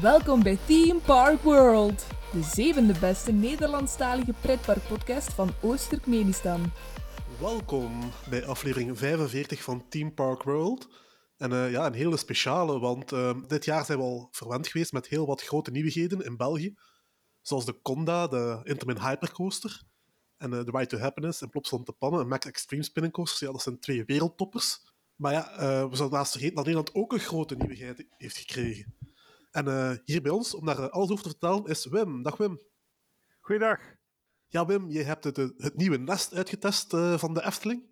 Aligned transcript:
Welkom 0.00 0.42
bij 0.42 0.58
Theme 0.66 1.00
Park 1.00 1.42
World, 1.42 2.06
de 2.32 2.42
zevende 2.42 2.98
beste 3.00 3.32
Nederlandstalige 3.32 4.32
pretparkpodcast 4.40 5.32
van 5.32 5.50
Oost-Turkmenistan. 5.60 6.72
Welkom 7.40 8.10
bij 8.30 8.46
aflevering 8.46 8.98
45 8.98 9.62
van 9.62 9.88
Team 9.88 10.14
Park 10.14 10.42
World. 10.42 10.88
En 11.36 11.52
eh, 11.52 11.70
ja, 11.70 11.86
een 11.86 11.92
hele 11.94 12.16
speciale, 12.16 12.78
want 12.78 13.12
eh, 13.12 13.36
dit 13.48 13.64
jaar 13.64 13.84
zijn 13.84 13.98
we 13.98 14.04
al 14.04 14.28
verwend 14.30 14.68
geweest 14.68 14.92
met 14.92 15.06
heel 15.06 15.26
wat 15.26 15.42
grote 15.42 15.70
nieuwigheden 15.70 16.24
in 16.24 16.36
België. 16.36 16.74
Zoals 17.40 17.64
de 17.64 17.80
Conda, 17.82 18.26
de 18.26 18.60
Intamin 18.62 19.00
Hypercoaster, 19.00 19.82
en 20.36 20.52
uh, 20.52 20.64
de 20.64 20.70
Ride 20.70 20.86
to 20.86 20.98
Happiness 20.98 21.42
en 21.42 21.48
Plopsland 21.48 21.86
de 21.86 21.92
Pannen 21.92 22.20
en 22.20 22.28
Max 22.28 22.46
Extreme 22.46 22.82
Spinning 22.82 23.14
Coasters. 23.14 23.40
Ja, 23.40 23.52
dat 23.52 23.62
zijn 23.62 23.78
twee 23.78 24.04
wereldtoppers. 24.04 24.80
Maar 25.16 25.32
ja, 25.32 25.44
we 25.88 25.96
zouden 25.96 26.18
naast 26.18 26.32
vergeten 26.32 26.54
dat 26.56 26.64
Nederland 26.64 26.94
ook 26.94 27.12
een 27.12 27.18
grote 27.18 27.54
nieuwigheid 27.56 28.06
heeft 28.18 28.36
gekregen. 28.36 28.94
En 29.52 30.00
hier 30.04 30.22
bij 30.22 30.32
ons, 30.32 30.54
om 30.54 30.66
daar 30.66 30.90
alles 30.90 31.10
over 31.10 31.22
te 31.22 31.30
vertellen, 31.30 31.64
is 31.64 31.86
Wim. 31.86 32.22
Dag 32.22 32.36
Wim. 32.36 32.60
Goeiedag. 33.40 33.80
Ja, 34.46 34.66
Wim, 34.66 34.90
je 34.90 35.02
hebt 35.02 35.24
het, 35.24 35.36
het 35.36 35.76
nieuwe 35.76 35.98
nest 35.98 36.34
uitgetest 36.34 36.90
van 37.16 37.34
de 37.34 37.44
Efteling. 37.44 37.82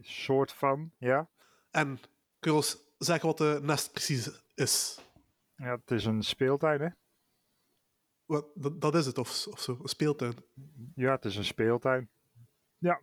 soort 0.00 0.52
van, 0.52 0.92
ja. 0.98 1.28
En 1.70 1.98
kun 2.38 2.50
je 2.50 2.56
ons 2.56 2.78
zeggen 2.98 3.28
wat 3.28 3.38
de 3.38 3.58
nest 3.62 3.92
precies 3.92 4.30
is? 4.54 5.00
Ja, 5.56 5.70
het 5.70 5.90
is 5.90 6.04
een 6.04 6.22
speeltuin, 6.22 6.80
hè? 6.80 6.88
Wat, 8.24 8.46
dat, 8.80 8.94
is 8.94 9.06
het, 9.06 9.18
of, 9.18 9.46
of 9.46 9.60
zo? 9.60 9.78
Een 9.82 9.88
speeltuin? 9.88 10.34
Ja, 10.94 11.14
het 11.14 11.24
is 11.24 11.36
een 11.36 11.44
speeltuin. 11.44 12.08
Ja. 12.78 13.00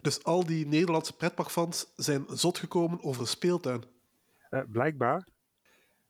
Dus 0.00 0.24
al 0.24 0.46
die 0.46 0.66
Nederlandse 0.66 1.16
pretparkfans 1.16 1.92
zijn 1.96 2.24
zot 2.28 2.58
gekomen 2.58 3.02
over 3.02 3.20
een 3.20 3.26
speeltuin? 3.26 3.84
Uh, 4.50 4.60
blijkbaar. 4.68 5.28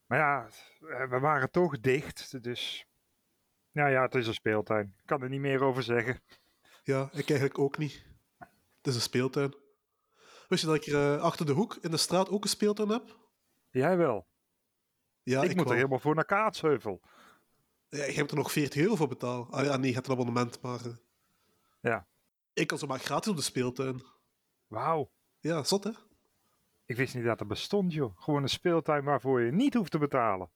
Maar 0.07 0.19
ja, 0.19 0.49
we 1.09 1.19
waren 1.19 1.51
toch 1.51 1.81
dicht, 1.81 2.43
dus... 2.43 2.87
Ja, 3.71 3.87
ja, 3.87 4.03
het 4.03 4.15
is 4.15 4.27
een 4.27 4.35
speeltuin. 4.35 4.95
Ik 4.99 5.07
kan 5.07 5.23
er 5.23 5.29
niet 5.29 5.41
meer 5.41 5.63
over 5.63 5.83
zeggen. 5.83 6.21
Ja, 6.83 7.09
ik 7.13 7.29
eigenlijk 7.29 7.59
ook 7.59 7.79
niet. 7.79 8.05
Het 8.39 8.87
is 8.87 8.95
een 8.95 9.01
speeltuin. 9.01 9.55
Wist 10.49 10.61
je 10.63 10.67
dat 10.67 10.77
ik 10.77 10.87
er 10.87 11.19
achter 11.19 11.47
de 11.47 11.53
hoek 11.53 11.77
in 11.81 11.91
de 11.91 11.97
straat 11.97 12.29
ook 12.29 12.43
een 12.43 12.49
speeltuin 12.49 12.89
heb? 12.89 13.19
Jij 13.71 13.97
wel. 13.97 14.27
Ja, 15.23 15.43
ik, 15.43 15.57
moet 15.57 15.69
er 15.69 15.75
helemaal 15.75 15.99
voor 15.99 16.15
naar 16.15 16.25
Kaatsheuvel. 16.25 17.03
Ja, 17.89 18.05
je 18.05 18.13
hebt 18.13 18.31
er 18.31 18.37
nog 18.37 18.53
40 18.53 18.83
euro 18.83 18.97
voor 18.97 19.09
betaald. 19.09 19.53
Ah 19.53 19.65
ja, 19.65 19.77
nee, 19.77 19.89
je 19.89 19.95
hebt 19.95 20.07
een 20.07 20.13
abonnement, 20.13 20.61
maar... 20.61 20.87
Uh... 20.87 20.93
Ja. 21.81 22.07
Ik 22.53 22.67
kan 22.67 22.79
zomaar 22.79 22.99
gratis 22.99 23.31
op 23.31 23.37
de 23.37 23.43
speeltuin. 23.43 24.03
Wauw. 24.67 25.11
Ja, 25.41 25.65
zot 25.65 25.85
hè? 25.85 25.91
Ik 26.87 26.97
wist 26.97 27.15
niet 27.15 27.25
dat 27.25 27.41
er 27.41 27.47
bestond, 27.47 27.93
joh. 27.93 28.21
Gewoon 28.21 28.43
een 28.43 28.49
speeltuin 28.49 29.05
waarvoor 29.05 29.41
je 29.41 29.53
niet 29.53 29.75
hoeft 29.75 29.91
te 29.91 29.99
betalen. 29.99 30.51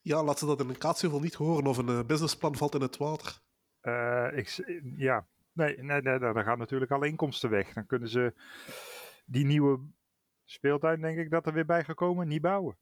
Ja, 0.00 0.22
laat 0.22 0.38
ze 0.38 0.46
dat 0.46 0.60
in 0.60 0.68
een 0.68 0.78
Kaatsheuvel 0.78 1.20
niet 1.20 1.34
horen 1.34 1.66
of 1.66 1.76
een 1.76 1.88
uh, 1.88 2.04
businessplan 2.04 2.56
valt 2.56 2.74
in 2.74 2.80
het 2.80 2.96
water. 2.96 3.40
Uh, 3.82 4.28
ik, 4.34 4.64
ja, 4.96 5.26
nee, 5.52 5.82
nee, 5.82 6.02
nee, 6.02 6.18
daar 6.18 6.44
gaan 6.44 6.58
natuurlijk 6.58 6.90
alle 6.90 7.06
inkomsten 7.06 7.50
weg. 7.50 7.72
Dan 7.72 7.86
kunnen 7.86 8.08
ze 8.08 8.34
die 9.24 9.44
nieuwe 9.44 9.80
speeltuin, 10.44 11.00
denk 11.00 11.18
ik, 11.18 11.30
dat 11.30 11.46
er 11.46 11.52
weer 11.52 11.66
bij 11.66 11.84
gekomen, 11.84 12.28
niet 12.28 12.42
bouwen. 12.42 12.76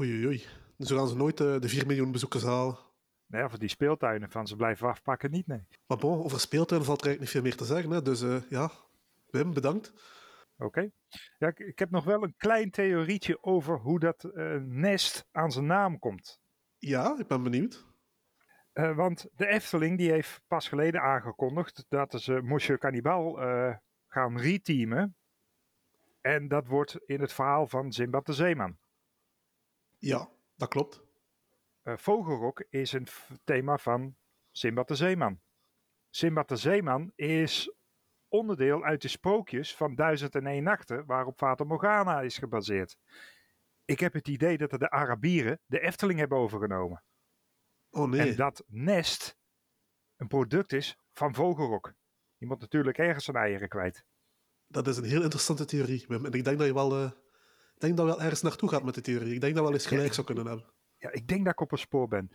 Oei, 0.00 0.12
oei, 0.12 0.26
oei. 0.26 0.44
Dus 0.76 0.90
gaan 0.90 1.08
ze 1.08 1.16
nooit 1.16 1.40
uh, 1.40 1.60
de 1.60 1.68
4 1.68 1.86
miljoen 1.86 2.12
bezoekers 2.12 2.42
halen. 2.42 2.78
Nee, 3.26 3.44
of 3.44 3.58
die 3.58 3.68
speeltuinen 3.68 4.30
van 4.30 4.46
ze 4.46 4.56
blijven 4.56 4.88
afpakken, 4.88 5.30
niet, 5.30 5.46
nee. 5.46 5.66
Maar 5.86 5.98
bon, 5.98 6.24
over 6.24 6.40
speeltuinen 6.40 6.86
valt 6.86 7.00
er 7.00 7.06
eigenlijk 7.06 7.20
niet 7.20 7.30
veel 7.30 7.42
meer 7.42 7.56
te 7.56 7.74
zeggen. 7.74 7.90
Hè? 7.90 8.02
Dus 8.02 8.48
ja, 8.48 8.70
Wim, 9.30 9.54
bedankt. 9.54 9.92
Oké. 10.64 10.90
Ja, 11.38 11.48
ik, 11.48 11.58
ik, 11.58 11.78
heb 11.78 11.90
nog 11.90 12.04
wel 12.04 12.22
een 12.22 12.36
klein 12.36 12.70
theorietje 12.70 13.42
over 13.42 13.78
hoe 13.78 13.98
dat 13.98 14.24
uh, 14.24 14.56
nest 14.60 15.26
aan 15.30 15.52
zijn 15.52 15.66
naam 15.66 15.98
komt. 15.98 16.40
Ja, 16.78 17.18
ik 17.18 17.26
ben 17.26 17.42
benieuwd. 17.42 17.86
Uh, 18.74 18.96
want 18.96 19.26
de 19.34 19.46
Efteling 19.46 19.98
die 19.98 20.10
heeft 20.10 20.40
pas 20.46 20.68
geleden 20.68 21.00
aangekondigd 21.00 21.84
dat 21.88 22.22
ze 22.22 22.40
Monsieur 22.42 22.78
Cannibal 22.78 23.42
uh, 23.42 23.76
gaan 24.08 24.38
reteamen. 24.38 25.16
En 26.20 26.48
dat 26.48 26.66
wordt 26.66 26.98
in 27.06 27.20
het 27.20 27.32
verhaal 27.32 27.66
van 27.66 27.92
Zimbad 27.92 28.26
de 28.26 28.32
Zeeman. 28.32 28.78
Ja, 29.98 30.28
dat 30.56 30.68
klopt. 30.68 31.02
Vogelrok 31.84 32.64
is 32.70 32.92
een 32.92 33.06
thema 33.44 33.78
van 33.78 34.16
Simbad 34.50 34.88
de 34.88 34.94
Zeeman. 34.94 35.40
Simbad 36.10 36.48
de 36.48 36.56
Zeeman 36.56 37.12
is 37.14 37.74
onderdeel 38.34 38.84
uit 38.84 39.02
de 39.02 39.08
sprookjes 39.08 39.76
van 39.76 39.94
Duizend 39.94 40.34
en 40.34 40.46
Een 40.46 40.62
Nachten, 40.62 41.06
waarop 41.06 41.36
Fata 41.36 41.64
Morgana 41.64 42.20
is 42.20 42.38
gebaseerd. 42.38 42.96
Ik 43.84 44.00
heb 44.00 44.12
het 44.12 44.28
idee 44.28 44.58
dat 44.58 44.70
de 44.70 44.90
Arabieren 44.90 45.60
de 45.66 45.80
Efteling 45.80 46.18
hebben 46.18 46.38
overgenomen. 46.38 47.02
Oh 47.90 48.08
nee. 48.08 48.30
En 48.30 48.36
dat 48.36 48.64
nest 48.66 49.36
een 50.16 50.26
product 50.26 50.72
is 50.72 50.98
van 51.12 51.34
Vogelrok. 51.34 51.94
Je 52.36 52.46
moet 52.46 52.60
natuurlijk 52.60 52.98
ergens 52.98 53.24
zijn 53.24 53.36
eieren 53.36 53.68
kwijt. 53.68 54.04
Dat 54.66 54.86
is 54.86 54.96
een 54.96 55.04
heel 55.04 55.22
interessante 55.22 55.64
theorie, 55.64 56.04
Wim. 56.08 56.24
En 56.24 56.32
ik 56.32 56.44
denk 56.44 56.58
dat 56.58 56.66
je 56.66 56.74
wel, 56.74 57.02
uh, 57.02 57.10
denk 57.78 57.96
dat 57.96 58.06
wel 58.06 58.20
ergens 58.20 58.42
naartoe 58.42 58.68
gaat 58.68 58.84
met 58.84 58.94
de 58.94 59.00
theorie. 59.00 59.34
Ik 59.34 59.40
denk 59.40 59.54
dat 59.54 59.64
wel 59.64 59.72
eens 59.72 59.86
gelijk 59.86 60.08
ja, 60.08 60.14
zou 60.14 60.26
kunnen 60.26 60.46
hebben. 60.46 60.72
Ja, 60.96 61.10
ik 61.12 61.26
denk 61.26 61.44
dat 61.44 61.52
ik 61.52 61.60
op 61.60 61.72
een 61.72 61.78
spoor 61.78 62.08
ben. 62.08 62.30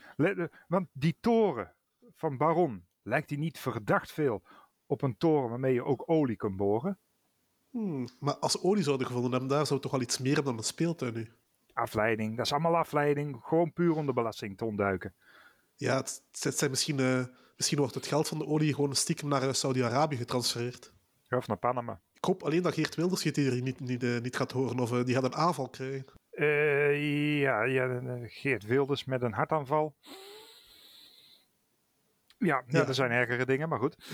Want 0.67 0.89
die 0.93 1.17
toren 1.19 1.75
van 2.15 2.37
Baron, 2.37 2.87
lijkt 3.01 3.29
die 3.29 3.37
niet 3.37 3.59
verdacht 3.59 4.11
veel 4.11 4.43
op 4.89 5.01
een 5.01 5.17
toren 5.17 5.49
waarmee 5.49 5.73
je 5.73 5.83
ook 5.83 6.03
olie 6.05 6.35
kunt 6.35 6.55
boren? 6.55 6.99
Hmm, 7.69 8.07
maar 8.19 8.37
als 8.37 8.61
olie 8.61 8.83
zouden 8.83 9.07
gevonden 9.07 9.31
hebben, 9.31 9.49
daar 9.49 9.65
zou 9.65 9.79
toch 9.79 9.91
wel 9.91 10.01
iets 10.01 10.17
meer 10.17 10.33
hebben 10.33 10.51
dan 10.51 10.61
een 10.61 10.67
speeltuin 10.67 11.13
nu? 11.13 11.31
Afleiding, 11.73 12.37
dat 12.37 12.45
is 12.45 12.51
allemaal 12.51 12.77
afleiding. 12.77 13.39
Gewoon 13.41 13.73
puur 13.73 13.95
om 13.95 14.05
de 14.05 14.13
belasting 14.13 14.57
te 14.57 14.65
ontduiken. 14.65 15.15
Ja, 15.75 15.95
het, 15.97 16.23
het 16.39 16.57
zijn 16.57 16.69
misschien, 16.69 16.99
uh, 16.99 17.25
misschien 17.55 17.77
wordt 17.77 17.93
het 17.93 18.07
geld 18.07 18.27
van 18.27 18.37
de 18.37 18.45
olie 18.45 18.73
gewoon 18.73 18.95
stiekem 18.95 19.27
naar 19.27 19.55
Saudi-Arabië 19.55 20.15
getransfereerd. 20.15 20.93
Ja, 21.27 21.37
of 21.37 21.47
naar 21.47 21.57
Panama. 21.57 22.01
Ik 22.13 22.25
hoop 22.25 22.43
alleen 22.43 22.61
dat 22.61 22.73
Geert 22.73 22.95
Wilders 22.95 23.21
die 23.21 23.31
theorie 23.31 23.61
niet, 23.61 23.79
niet, 23.79 24.03
uh, 24.03 24.19
niet 24.19 24.35
gaat 24.35 24.51
horen 24.51 24.79
of 24.79 24.91
uh, 24.91 25.03
die 25.03 25.15
gaat 25.15 25.23
een 25.23 25.35
aanval 25.35 25.69
krijgen. 25.69 26.05
Ja, 27.39 27.63
ja, 27.63 28.01
Geert 28.27 28.63
Wilders 28.63 29.05
met 29.05 29.21
een 29.21 29.33
hartaanval. 29.33 29.95
Ja, 32.39 32.63
ja, 32.67 32.87
er 32.87 32.93
zijn 32.93 33.11
ergere 33.11 33.45
dingen, 33.45 33.69
maar 33.69 33.79
goed. 33.79 33.95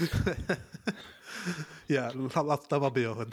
ja, 1.96 2.12
laat, 2.13 2.46
laat 2.46 2.69
dat 2.69 2.81
maar 2.81 3.00
jou 3.00 3.25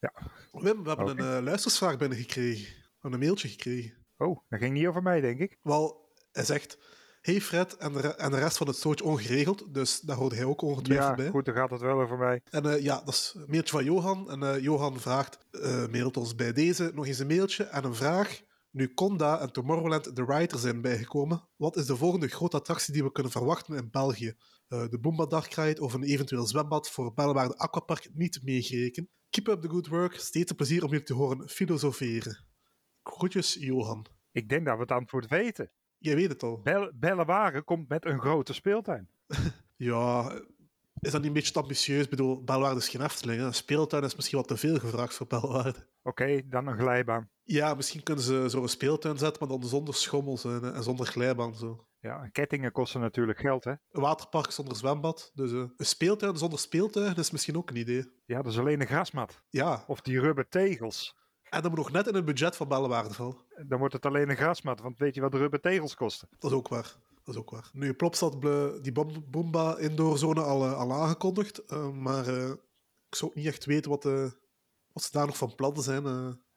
Ja. 0.00 0.12
Wim, 0.52 0.82
we 0.82 0.88
hebben 0.88 1.10
okay. 1.10 1.26
een 1.26 1.38
uh, 1.38 1.44
luistersvraag 1.44 1.96
binnengekregen. 1.96 2.64
We 2.64 2.92
hebben 2.92 3.12
een 3.12 3.26
mailtje 3.26 3.48
gekregen. 3.48 4.06
Oh, 4.16 4.38
dat 4.48 4.58
ging 4.58 4.72
niet 4.72 4.86
over 4.86 5.02
mij, 5.02 5.20
denk 5.20 5.40
ik. 5.40 5.58
Wel, 5.62 6.12
hij 6.32 6.44
zegt... 6.44 6.78
Hey 7.20 7.40
Fred 7.40 7.76
en 7.76 7.92
de, 7.92 8.14
en 8.14 8.30
de 8.30 8.38
rest 8.38 8.56
van 8.56 8.66
het 8.66 8.76
stootje 8.76 9.04
ongeregeld, 9.04 9.74
dus 9.74 10.00
daar 10.00 10.16
hoorde 10.16 10.36
hij 10.36 10.44
ook 10.44 10.62
ongetwijfeld 10.62 11.08
ja, 11.08 11.14
bij. 11.14 11.24
Ja, 11.24 11.30
goed, 11.30 11.44
dan 11.44 11.54
gaat 11.54 11.70
het 11.70 11.80
wel 11.80 12.00
over 12.00 12.18
mij. 12.18 12.40
En 12.50 12.66
uh, 12.66 12.82
ja, 12.82 13.02
dat 13.04 13.14
is 13.14 13.34
een 13.36 13.44
mailtje 13.48 13.76
van 13.76 13.84
Johan. 13.84 14.30
En 14.30 14.42
uh, 14.42 14.62
Johan 14.62 15.00
vraagt, 15.00 15.38
mailt 15.90 16.16
ons 16.16 16.34
bij 16.34 16.52
deze 16.52 16.90
nog 16.94 17.06
eens 17.06 17.18
een 17.18 17.26
mailtje 17.26 17.64
en 17.64 17.84
een 17.84 17.94
vraag. 17.94 18.40
Nu 18.76 18.94
Conda 18.94 19.40
en 19.40 19.52
Tomorrowland 19.52 20.16
de 20.16 20.24
Writer 20.24 20.58
zijn 20.58 20.80
bijgekomen, 20.80 21.48
wat 21.56 21.76
is 21.76 21.86
de 21.86 21.96
volgende 21.96 22.28
grote 22.28 22.56
attractie 22.56 22.92
die 22.92 23.02
we 23.02 23.12
kunnen 23.12 23.32
verwachten 23.32 23.76
in 23.76 23.90
België? 23.90 24.34
de 24.68 24.98
Boomba 25.00 25.26
Darkride 25.26 25.80
of 25.80 25.94
een 25.94 26.02
eventueel 26.02 26.46
zwembad 26.46 26.90
voor 26.90 27.14
Bellewaarde 27.14 27.58
Aquapark 27.58 28.08
niet 28.12 28.40
meegerekend. 28.42 29.08
Keep 29.30 29.48
up 29.48 29.60
the 29.60 29.68
good 29.68 29.86
work, 29.86 30.14
steeds 30.14 30.50
een 30.50 30.56
plezier 30.56 30.84
om 30.84 30.90
jullie 30.90 31.04
te 31.04 31.14
horen 31.14 31.48
filosoferen. 31.48 32.44
Groetjes, 33.02 33.54
Johan. 33.54 34.06
Ik 34.32 34.48
denk 34.48 34.66
dat 34.66 34.74
we 34.74 34.80
het 34.80 34.92
antwoord 34.92 35.28
weten. 35.28 35.70
Jij 35.98 36.14
weet 36.14 36.28
het 36.28 36.42
al. 36.42 36.60
Bel 36.62 36.92
Bellewaren 36.94 37.64
komt 37.64 37.88
met 37.88 38.04
een 38.04 38.20
grote 38.20 38.52
speeltuin. 38.52 39.08
ja, 39.76 40.40
is 41.06 41.12
dat 41.12 41.20
niet 41.20 41.30
een 41.30 41.36
beetje 41.36 41.52
te 41.52 41.60
ambitieus? 41.60 42.04
Ik 42.04 42.10
bedoel, 42.10 42.44
Bellewaarde 42.44 42.80
is 42.80 42.88
geen 42.88 43.02
Efteling. 43.02 43.40
Een 43.40 43.54
speeltuin 43.54 44.04
is 44.04 44.16
misschien 44.16 44.38
wat 44.38 44.48
te 44.48 44.56
veel 44.56 44.78
gevraagd 44.78 45.14
voor 45.14 45.26
Bellewaarde. 45.26 45.88
Oké, 46.02 46.22
okay, 46.22 46.44
dan 46.48 46.66
een 46.66 46.78
glijbaan. 46.78 47.30
Ja, 47.42 47.74
misschien 47.74 48.02
kunnen 48.02 48.24
ze 48.24 48.48
zo'n 48.48 48.68
speeltuin 48.68 49.18
zetten, 49.18 49.48
maar 49.48 49.58
dan 49.58 49.68
zonder 49.68 49.94
schommels 49.94 50.44
en, 50.44 50.74
en 50.74 50.82
zonder 50.82 51.06
glijbaan. 51.06 51.54
Zo. 51.54 51.86
Ja, 52.00 52.28
kettingen 52.28 52.72
kosten 52.72 53.00
natuurlijk 53.00 53.38
geld, 53.38 53.64
hè? 53.64 53.70
Een 53.70 54.00
waterpark 54.00 54.50
zonder 54.50 54.76
zwembad. 54.76 55.30
Dus 55.34 55.50
uh, 55.50 55.64
een 55.76 55.86
speeltuin 55.86 56.36
zonder 56.36 56.58
speeltuin 56.58 57.16
is 57.16 57.30
misschien 57.30 57.56
ook 57.56 57.70
een 57.70 57.76
idee. 57.76 58.12
Ja, 58.24 58.42
dat 58.42 58.52
is 58.52 58.58
alleen 58.58 58.80
een 58.80 58.86
grasmat. 58.86 59.42
Ja. 59.48 59.84
Of 59.86 60.00
die 60.00 60.20
rubber 60.20 60.48
tegels. 60.48 61.16
En 61.50 61.62
dan 61.62 61.70
moet 61.70 61.80
nog 61.80 61.92
net 61.92 62.06
in 62.06 62.14
het 62.14 62.24
budget 62.24 62.56
van 62.56 62.68
Bellewaarde 62.68 63.14
vallen. 63.14 63.36
Dan 63.66 63.78
wordt 63.78 63.94
het 63.94 64.06
alleen 64.06 64.30
een 64.30 64.36
grasmat, 64.36 64.80
want 64.80 64.98
weet 64.98 65.14
je 65.14 65.20
wat 65.20 65.32
de 65.32 65.38
rubber 65.38 65.60
tegels 65.60 65.94
kosten? 65.94 66.28
Dat 66.38 66.50
is 66.50 66.56
ook 66.56 66.68
waar. 66.68 66.96
Dat 67.26 67.34
is 67.34 67.40
ook 67.40 67.50
waar. 67.50 67.70
Nu, 67.72 67.94
Plopstad 67.94 68.42
die 68.82 68.92
Boomba 69.30 69.78
indoorzone 69.78 70.40
al, 70.40 70.64
uh, 70.64 70.78
al 70.78 70.92
aangekondigd, 70.92 71.72
uh, 71.72 71.90
maar 71.90 72.28
uh, 72.28 72.50
ik 73.08 73.14
zou 73.14 73.30
ook 73.30 73.36
niet 73.36 73.46
echt 73.46 73.64
weten 73.64 73.90
wat, 73.90 74.04
wat 74.92 75.02
ze 75.02 75.12
daar 75.12 75.26
nog 75.26 75.36
van 75.36 75.54
plannen 75.54 75.82
zijn 75.82 76.04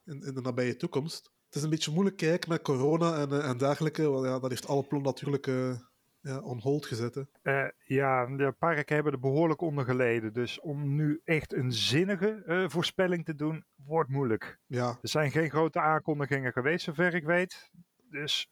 in, 0.06 0.24
in, 0.24 0.34
de 0.34 0.42
nabije 0.42 0.76
toekomst. 0.76 1.32
Het 1.46 1.56
is 1.56 1.64
een 1.64 1.70
beetje 1.70 1.92
moeilijk 1.92 2.18
kijken 2.18 2.50
met 2.50 2.62
corona 2.62 3.18
en, 3.18 3.44
en 3.44 3.58
dergelijke, 3.58 4.10
want 4.10 4.26
ja, 4.26 4.40
dat 4.40 4.50
heeft 4.50 4.68
alle 4.68 4.84
plannen 4.84 5.12
natuurlijk 5.12 5.48
ja, 6.22 6.40
on 6.40 6.60
hold 6.60 6.86
gezet. 6.86 7.16
Uh, 7.44 7.68
ja, 7.84 8.26
de 8.26 8.52
parken 8.60 8.96
hebben 8.96 9.14
er 9.14 9.20
behoorlijk 9.20 9.62
onder 9.62 9.86
geleden. 9.86 10.34
Dus 10.34 10.60
om 10.60 10.96
nu 10.96 11.22
echt 11.24 11.54
een 11.54 11.74
zinnige 11.74 12.44
uh, 12.46 12.70
voorspelling 12.70 13.26
te 13.26 13.36
doen, 13.36 13.66
wordt 13.76 14.10
moeilijk. 14.10 14.60
Ja. 14.66 14.88
Er 15.02 15.10
zijn 15.10 15.32
geen 15.32 15.50
grote 15.50 15.80
aankondigingen 15.80 16.52
geweest, 16.52 16.84
zover 16.84 17.14
ik 17.16 17.24
weet. 17.24 17.70
Dus 18.10 18.50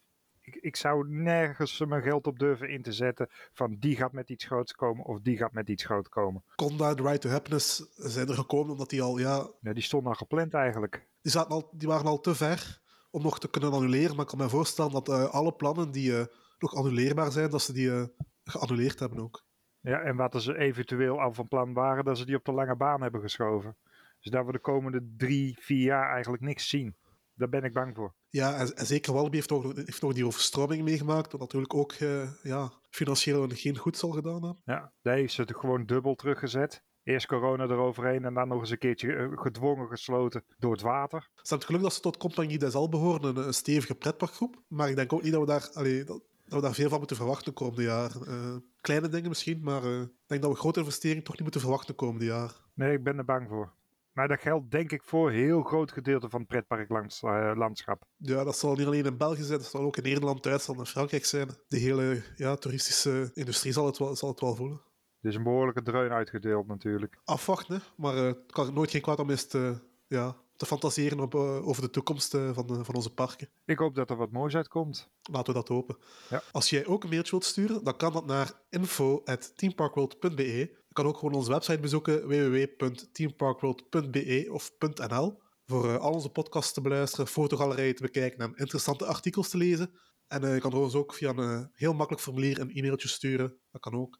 ik, 0.48 0.62
ik 0.62 0.76
zou 0.76 1.08
nergens 1.08 1.84
mijn 1.86 2.02
geld 2.02 2.26
op 2.26 2.38
durven 2.38 2.70
in 2.70 2.82
te 2.82 2.92
zetten 2.92 3.28
van 3.52 3.76
die 3.78 3.96
gaat 3.96 4.12
met 4.12 4.30
iets 4.30 4.44
groots 4.44 4.72
komen 4.72 5.04
of 5.04 5.20
die 5.20 5.36
gaat 5.36 5.52
met 5.52 5.68
iets 5.68 5.84
groots 5.84 6.08
komen. 6.08 6.44
Conda, 6.56 6.94
The 6.94 7.02
Right 7.02 7.20
to 7.20 7.28
Happiness 7.28 7.92
zijn 7.96 8.28
er 8.28 8.34
gekomen 8.34 8.70
omdat 8.70 8.90
die 8.90 9.02
al, 9.02 9.18
ja, 9.18 9.50
Ja, 9.60 9.72
die 9.72 9.82
stonden 9.82 10.10
al 10.10 10.16
gepland 10.18 10.54
eigenlijk. 10.54 11.06
die, 11.20 11.32
zaten 11.32 11.50
al, 11.50 11.70
die 11.72 11.88
waren 11.88 12.06
al 12.06 12.20
te 12.20 12.34
ver 12.34 12.80
om 13.10 13.22
nog 13.22 13.38
te 13.38 13.50
kunnen 13.50 13.72
annuleren. 13.72 14.16
Maar 14.16 14.24
ik 14.24 14.30
kan 14.30 14.38
me 14.38 14.48
voorstellen 14.48 14.92
dat 14.92 15.08
eh, 15.08 15.24
alle 15.24 15.52
plannen 15.52 15.90
die 15.90 16.18
eh, 16.18 16.26
nog 16.58 16.74
annuleerbaar 16.74 17.32
zijn, 17.32 17.50
dat 17.50 17.62
ze 17.62 17.72
die 17.72 17.90
eh, 17.90 18.04
geannuleerd 18.44 18.98
hebben 18.98 19.18
ook. 19.18 19.44
Ja, 19.80 20.00
en 20.00 20.16
wat 20.16 20.42
ze 20.42 20.58
eventueel 20.58 21.20
al 21.20 21.32
van 21.32 21.48
plan 21.48 21.72
waren, 21.72 22.04
dat 22.04 22.18
ze 22.18 22.26
die 22.26 22.36
op 22.36 22.44
de 22.44 22.52
lange 22.52 22.76
baan 22.76 23.02
hebben 23.02 23.20
geschoven. 23.20 23.76
Dus 24.20 24.32
dat 24.32 24.46
we 24.46 24.52
de 24.52 24.58
komende 24.58 25.14
drie, 25.16 25.56
vier 25.60 25.84
jaar 25.84 26.12
eigenlijk 26.12 26.42
niks 26.42 26.68
zien. 26.68 26.96
Daar 27.38 27.48
ben 27.48 27.64
ik 27.64 27.72
bang 27.72 27.94
voor. 27.94 28.14
Ja, 28.28 28.54
en, 28.54 28.76
en 28.76 28.86
zeker 28.86 29.12
Walby 29.12 29.34
heeft 29.34 29.50
nog, 29.50 29.74
heeft 29.74 30.14
die 30.14 30.26
overstroming 30.26 30.82
meegemaakt, 30.82 31.32
wat 31.32 31.40
natuurlijk 31.40 31.74
ook 31.74 31.92
eh, 31.92 32.28
ja, 32.42 32.72
financieel 32.90 33.48
geen 33.48 33.76
goed 33.76 33.96
zal 33.96 34.10
gedaan 34.10 34.32
hebben. 34.32 34.60
Ja, 34.64 34.92
daar 35.02 35.14
heeft 35.14 35.32
ze 35.32 35.40
het 35.40 35.56
gewoon 35.56 35.86
dubbel 35.86 36.14
teruggezet. 36.14 36.82
Eerst 37.02 37.26
corona 37.26 37.64
eroverheen 37.64 38.24
en 38.24 38.34
dan 38.34 38.48
nog 38.48 38.60
eens 38.60 38.70
een 38.70 38.78
keertje 38.78 39.14
eh, 39.14 39.26
gedwongen 39.34 39.88
gesloten 39.88 40.44
door 40.58 40.72
het 40.72 40.80
water. 40.80 41.20
Ze 41.20 41.28
hebben 41.34 41.58
het 41.58 41.66
geluk 41.66 41.82
dat 41.82 41.94
ze 41.94 42.00
tot 42.00 42.16
Compagnie 42.16 42.58
des 42.58 42.74
Al 42.74 42.88
behoren, 42.88 43.36
een, 43.36 43.46
een 43.46 43.54
stevige 43.54 43.94
pretparkgroep. 43.94 44.62
Maar 44.68 44.88
ik 44.88 44.96
denk 44.96 45.12
ook 45.12 45.22
niet 45.22 45.32
dat 45.32 45.40
we 45.40 45.46
daar, 45.46 45.70
allee, 45.72 46.04
dat, 46.04 46.22
dat 46.44 46.60
we 46.60 46.66
daar 46.66 46.74
veel 46.74 46.88
van 46.88 46.98
moeten 46.98 47.16
verwachten 47.16 47.44
de 47.44 47.58
komende 47.58 47.82
jaren. 47.82 48.26
Eh, 48.26 48.56
kleine 48.80 49.08
dingen 49.08 49.28
misschien, 49.28 49.60
maar 49.62 49.84
ik 49.84 50.08
denk 50.26 50.42
dat 50.42 50.50
we 50.50 50.56
grote 50.56 50.78
investeringen 50.78 51.24
toch 51.24 51.34
niet 51.34 51.42
moeten 51.42 51.60
verwachten 51.60 51.88
de 51.88 51.94
komende 51.94 52.24
jaren. 52.24 52.56
Nee, 52.74 52.92
ik 52.92 53.02
ben 53.02 53.18
er 53.18 53.24
bang 53.24 53.48
voor. 53.48 53.72
Maar 54.18 54.28
dat 54.28 54.40
geldt 54.40 54.70
denk 54.70 54.92
ik 54.92 55.02
voor 55.02 55.28
een 55.28 55.34
heel 55.34 55.62
groot 55.62 55.92
gedeelte 55.92 56.28
van 56.28 56.40
het 56.40 56.48
pretparklandschap. 56.48 58.04
Ja, 58.16 58.44
dat 58.44 58.58
zal 58.58 58.74
niet 58.74 58.86
alleen 58.86 59.04
in 59.04 59.16
België 59.16 59.42
zijn, 59.42 59.58
dat 59.58 59.68
zal 59.68 59.80
ook 59.80 59.96
in 59.96 60.02
Nederland, 60.02 60.42
Duitsland 60.42 60.80
en 60.80 60.86
Frankrijk 60.86 61.24
zijn. 61.24 61.48
De 61.68 61.78
hele 61.78 62.22
ja, 62.36 62.56
toeristische 62.56 63.30
industrie 63.34 63.72
zal 63.72 63.86
het 63.86 63.98
wel, 63.98 64.16
zal 64.16 64.28
het 64.28 64.40
wel 64.40 64.54
voelen. 64.54 64.80
Dus 65.20 65.34
een 65.34 65.42
behoorlijke 65.42 65.82
dreun 65.82 66.10
uitgedeeld 66.10 66.66
natuurlijk. 66.66 67.18
Afwachten, 67.24 67.82
maar 67.96 68.16
eh, 68.16 68.24
het 68.24 68.52
kan 68.52 68.74
nooit 68.74 68.90
geen 68.90 69.00
kwaad 69.00 69.18
om 69.18 69.30
eens 69.30 69.46
te, 69.46 69.78
ja, 70.06 70.36
te 70.58 70.66
fantaseren 70.66 71.20
op, 71.20 71.34
eh, 71.34 71.68
over 71.68 71.82
de 71.82 71.90
toekomst 71.90 72.34
eh, 72.34 72.50
van, 72.52 72.68
eh, 72.68 72.80
van 72.82 72.94
onze 72.94 73.10
parken. 73.10 73.48
Ik 73.64 73.78
hoop 73.78 73.94
dat 73.94 74.10
er 74.10 74.16
wat 74.16 74.30
moois 74.30 74.56
uitkomt. 74.56 75.08
Laten 75.30 75.52
we 75.52 75.58
dat 75.58 75.68
hopen. 75.68 75.96
Ja. 76.30 76.42
Als 76.52 76.70
jij 76.70 76.86
ook 76.86 77.02
een 77.02 77.08
mailtje 77.08 77.30
wilt 77.30 77.44
sturen, 77.44 77.84
dan 77.84 77.96
kan 77.96 78.12
dat 78.12 78.26
naar 78.26 78.52
info.teamparkworld.be. 78.70 80.76
Kan 80.98 81.06
ook 81.06 81.18
gewoon 81.18 81.34
onze 81.34 81.50
website 81.50 81.78
bezoeken, 81.78 82.28
www.teamparkworld.be 82.28 84.48
of 84.50 84.72
.nl, 84.78 85.40
voor 85.66 85.88
eh, 85.88 85.96
al 85.96 86.12
onze 86.12 86.28
podcasts 86.28 86.72
te 86.72 86.80
beluisteren, 86.80 87.26
fotogalerijen 87.26 87.94
te 87.94 88.02
bekijken 88.02 88.38
en 88.38 88.52
interessante 88.56 89.04
artikels 89.04 89.48
te 89.48 89.56
lezen. 89.56 89.90
En 90.28 90.44
eh, 90.44 90.54
je 90.54 90.60
kan 90.60 90.72
ons 90.72 90.94
ook 90.94 91.14
via 91.14 91.28
een 91.28 91.38
eh, 91.38 91.64
heel 91.72 91.94
makkelijk 91.94 92.22
formulier 92.22 92.60
een 92.60 92.70
e-mailtje 92.70 93.08
sturen. 93.08 93.56
Dat 93.70 93.80
kan 93.80 93.94
ook. 93.94 94.18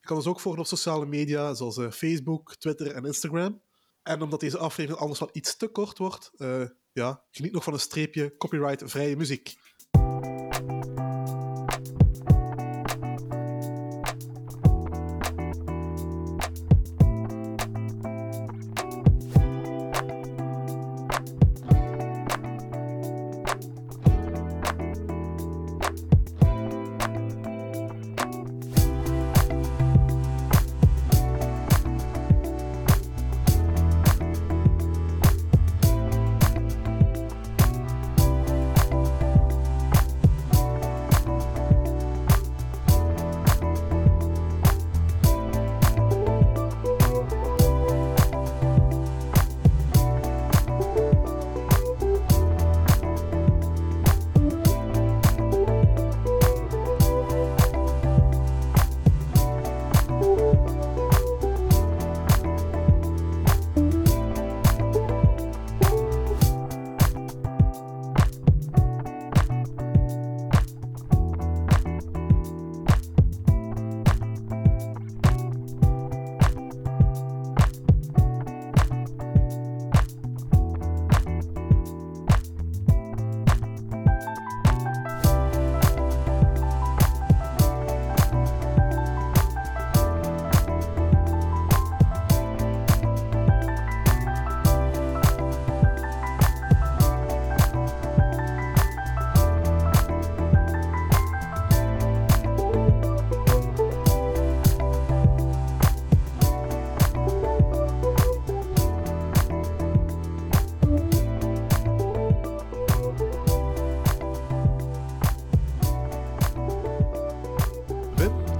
Je 0.00 0.06
kan 0.06 0.16
ons 0.16 0.26
ook 0.26 0.40
volgen 0.40 0.60
op 0.60 0.66
sociale 0.66 1.06
media, 1.06 1.54
zoals 1.54 1.80
Facebook, 1.90 2.56
Twitter 2.56 2.90
en 2.90 3.04
Instagram. 3.04 3.62
En 4.02 4.22
omdat 4.22 4.40
deze 4.40 4.58
aflevering 4.58 5.00
anders 5.00 5.20
wel 5.20 5.30
iets 5.32 5.56
te 5.56 5.68
kort 5.68 5.98
wordt, 5.98 6.30
ja, 6.92 7.24
geniet 7.30 7.52
nog 7.52 7.64
van 7.64 7.72
een 7.72 7.80
streepje 7.80 8.36
copyright-vrije 8.36 9.16
muziek. 9.16 9.54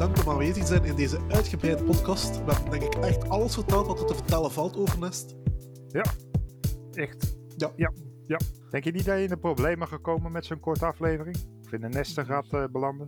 Dank 0.05 0.27
om 0.27 0.33
aanwezig 0.33 0.63
te 0.63 0.67
zijn 0.67 0.85
in 0.85 0.97
deze 0.97 1.21
uitgebreide 1.29 1.85
podcast. 1.85 2.45
We 2.45 2.53
hebben 2.53 2.71
denk 2.71 2.95
ik 2.95 3.05
echt 3.05 3.29
alles 3.29 3.55
verteld 3.55 3.87
wat 3.87 4.01
er 4.01 4.07
te 4.07 4.15
vertellen 4.15 4.51
valt 4.53 4.77
over 4.77 4.99
Nest. 4.99 5.35
Echt. 6.93 7.37
Ja. 7.57 7.73
Ja, 7.77 7.93
ja. 8.27 8.41
Denk 8.71 8.85
je 8.85 8.91
niet 8.91 9.05
dat 9.05 9.17
je 9.17 9.23
in 9.23 9.29
de 9.29 9.37
problemen 9.37 9.89
gekomen 9.89 10.33
met 10.33 10.45
zo'n 10.47 10.61
korte 10.61 10.87
aflevering? 10.87 11.37
Of 11.65 11.73
in 11.73 11.83
een 11.83 11.91
nesten 11.91 12.27
gaat 12.27 12.53
eh, 12.53 12.65
belanden? 12.73 13.07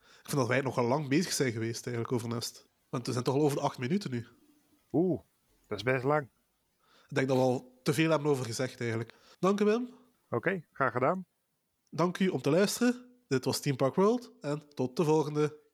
Ik 0.00 0.28
vind 0.28 0.36
dat 0.36 0.46
wij 0.48 0.60
nogal 0.60 0.84
lang 0.84 1.08
bezig 1.08 1.32
zijn 1.32 1.52
geweest 1.52 1.86
eigenlijk 1.86 2.14
over 2.14 2.28
Nest. 2.28 2.68
Want 2.88 3.06
we 3.06 3.12
zijn 3.12 3.24
toch 3.24 3.34
al 3.34 3.42
over 3.42 3.56
de 3.56 3.62
acht 3.62 3.78
minuten 3.78 4.10
nu. 4.10 4.26
Oeh, 4.92 5.20
dat 5.66 5.78
is 5.78 5.84
best 5.84 6.04
lang. 6.04 6.28
Ik 7.08 7.14
denk 7.14 7.28
dat 7.28 7.36
we 7.36 7.42
al 7.42 7.80
te 7.82 7.92
veel 7.92 8.10
hebben 8.10 8.30
over 8.30 8.44
gezegd 8.44 8.80
eigenlijk. 8.80 9.14
Dank 9.38 9.60
u 9.60 9.64
Wim. 9.64 9.88
Oké, 10.30 10.64
graag 10.72 10.92
gedaan. 10.92 11.26
Dank 11.90 12.18
u 12.18 12.28
om 12.28 12.40
te 12.40 12.50
luisteren. 12.50 13.06
Dit 13.28 13.44
was 13.44 13.60
Team 13.60 13.76
Park 13.76 13.94
World 13.94 14.32
en 14.40 14.62
tot 14.74 14.96
de 14.96 15.04
volgende. 15.04 15.66